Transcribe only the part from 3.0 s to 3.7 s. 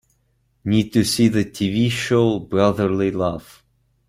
Love